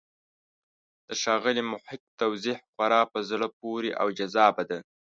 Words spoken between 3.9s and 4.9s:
او جذابه ده.